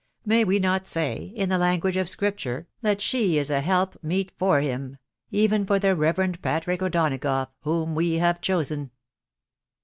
May 0.25 0.43
we 0.43 0.57
not 0.57 0.87
say, 0.87 1.25
in 1.35 1.49
the 1.49 1.59
language 1.59 1.95
ef 1.95 2.07
Scriptue, 2.07 2.65
that 2.81 3.01
she 3.01 3.37
is 3.37 3.51
a 3.51 3.61
help 3.61 4.03
meet 4.03 4.31
for 4.35 4.59
him, 4.59 4.97
even 5.29 5.63
far 5.63 5.77
the 5.77 5.95
Reverend 5.95 6.41
Catriei 6.41 6.81
(y 6.81 6.89
Donagoughy 6.89 7.49
whom 7.61 7.93
we 7.93 8.15
have 8.15 8.41
ehesen 8.41 8.89